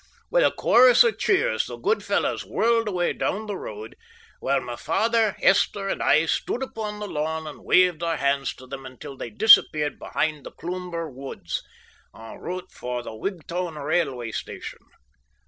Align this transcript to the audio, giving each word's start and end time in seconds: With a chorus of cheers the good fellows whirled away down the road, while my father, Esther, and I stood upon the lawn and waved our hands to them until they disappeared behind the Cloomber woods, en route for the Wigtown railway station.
With 0.31 0.43
a 0.43 0.49
chorus 0.49 1.03
of 1.03 1.19
cheers 1.19 1.67
the 1.67 1.77
good 1.77 2.03
fellows 2.03 2.43
whirled 2.43 2.87
away 2.87 3.13
down 3.13 3.45
the 3.45 3.55
road, 3.55 3.95
while 4.39 4.59
my 4.59 4.75
father, 4.75 5.35
Esther, 5.43 5.89
and 5.89 6.01
I 6.01 6.25
stood 6.25 6.63
upon 6.63 6.97
the 6.97 7.07
lawn 7.07 7.45
and 7.45 7.63
waved 7.63 8.01
our 8.01 8.17
hands 8.17 8.55
to 8.55 8.65
them 8.65 8.83
until 8.83 9.15
they 9.15 9.29
disappeared 9.29 9.99
behind 9.99 10.43
the 10.43 10.51
Cloomber 10.53 11.07
woods, 11.07 11.61
en 12.17 12.39
route 12.39 12.71
for 12.71 13.03
the 13.03 13.13
Wigtown 13.13 13.75
railway 13.75 14.31
station. 14.31 14.79